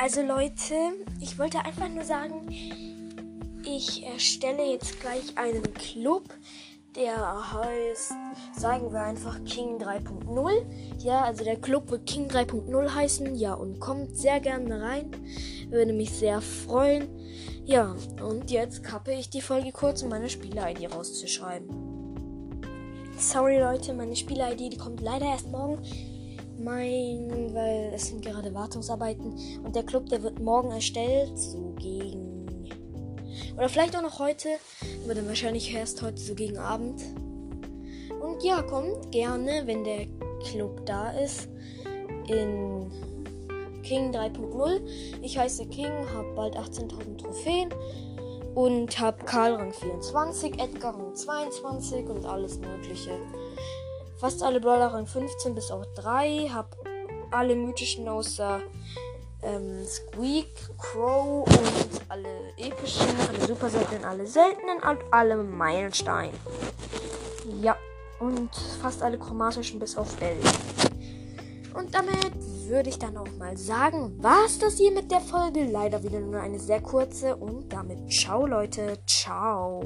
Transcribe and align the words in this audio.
Also 0.00 0.22
Leute, 0.22 0.74
ich 1.20 1.40
wollte 1.40 1.58
einfach 1.64 1.88
nur 1.88 2.04
sagen, 2.04 2.48
ich 3.64 4.04
erstelle 4.04 4.70
jetzt 4.70 5.00
gleich 5.00 5.36
einen 5.36 5.74
Club, 5.74 6.22
der 6.94 7.52
heißt, 7.52 8.12
sagen 8.56 8.92
wir 8.92 9.02
einfach 9.02 9.42
King 9.44 9.78
3.0. 9.78 10.52
Ja, 10.98 11.22
also 11.22 11.42
der 11.42 11.56
Club 11.56 11.90
wird 11.90 12.06
King 12.06 12.28
3.0 12.28 12.94
heißen. 12.94 13.34
Ja, 13.34 13.54
und 13.54 13.80
kommt 13.80 14.16
sehr 14.16 14.38
gerne 14.38 14.80
rein. 14.80 15.10
Würde 15.68 15.92
mich 15.92 16.10
sehr 16.10 16.40
freuen. 16.40 17.08
Ja, 17.64 17.96
und 18.22 18.52
jetzt 18.52 18.84
kappe 18.84 19.12
ich 19.12 19.30
die 19.30 19.42
Folge 19.42 19.72
kurz, 19.72 20.02
um 20.02 20.10
meine 20.10 20.30
Spieler-ID 20.30 20.94
rauszuschreiben. 20.94 21.68
Sorry 23.18 23.58
Leute, 23.58 23.94
meine 23.94 24.14
Spieler-ID, 24.14 24.78
kommt 24.78 25.00
leider 25.00 25.26
erst 25.26 25.48
morgen. 25.48 25.82
Mein, 26.58 27.54
weil 27.54 27.92
es 27.94 28.08
sind 28.08 28.24
gerade 28.24 28.52
Wartungsarbeiten 28.52 29.60
und 29.64 29.76
der 29.76 29.84
Club, 29.84 30.08
der 30.08 30.22
wird 30.22 30.40
morgen 30.40 30.70
erstellt, 30.72 31.38
so 31.38 31.74
gegen 31.78 32.38
oder 33.56 33.68
vielleicht 33.68 33.96
auch 33.96 34.02
noch 34.02 34.18
heute, 34.18 34.48
aber 35.04 35.14
dann 35.14 35.26
wahrscheinlich 35.26 35.74
erst 35.74 36.02
heute 36.02 36.18
so 36.18 36.34
gegen 36.34 36.58
Abend. 36.58 37.02
Und 38.20 38.42
ja, 38.42 38.62
kommt 38.62 39.10
gerne, 39.10 39.62
wenn 39.66 39.84
der 39.84 40.06
Club 40.44 40.84
da 40.86 41.10
ist, 41.10 41.48
in 42.28 42.90
King 43.82 44.12
3.0. 44.12 44.80
Ich 45.22 45.38
heiße 45.38 45.66
King, 45.66 45.90
habe 46.14 46.32
bald 46.34 46.56
18.000 46.56 47.18
Trophäen 47.18 47.68
und 48.54 48.98
habe 48.98 49.24
Karl 49.24 49.54
Rang 49.54 49.72
24, 49.72 50.60
Edgar 50.60 50.94
Rang 50.94 51.14
22 51.14 52.06
und 52.08 52.24
alles 52.26 52.58
Mögliche. 52.58 53.18
Fast 54.18 54.42
alle 54.42 54.60
Brawler 54.60 54.88
Rang 54.88 55.06
15 55.06 55.54
bis 55.54 55.70
auf 55.70 55.86
3, 55.94 56.48
habe 56.52 56.68
alle 57.30 57.54
mythischen 57.54 58.08
außer 58.08 58.60
ähm, 59.42 59.84
Squeak, 59.86 60.48
Crow 60.76 61.46
und 61.46 62.00
alle 62.08 62.28
epischen, 62.56 63.06
alle 63.28 63.46
super 63.46 63.70
seltenen, 63.70 64.04
alle 64.04 64.26
seltenen 64.26 64.78
und 64.78 64.98
alle 65.12 65.36
Meilenstein. 65.36 66.30
Ja, 67.62 67.76
und 68.18 68.50
fast 68.82 69.02
alle 69.02 69.18
chromatischen 69.18 69.78
bis 69.78 69.96
auf 69.96 70.20
11. 70.20 70.42
Und 71.74 71.94
damit 71.94 72.32
würde 72.66 72.88
ich 72.88 72.98
dann 72.98 73.16
auch 73.16 73.30
mal 73.38 73.56
sagen, 73.56 74.20
war 74.20 74.44
es 74.46 74.58
das 74.58 74.78
hier 74.78 74.90
mit 74.90 75.12
der 75.12 75.20
Folge. 75.20 75.64
Leider 75.64 76.02
wieder 76.02 76.18
nur 76.18 76.40
eine 76.40 76.58
sehr 76.58 76.80
kurze. 76.80 77.36
Und 77.36 77.72
damit 77.72 78.12
ciao 78.12 78.46
Leute, 78.46 78.98
ciao. 79.06 79.82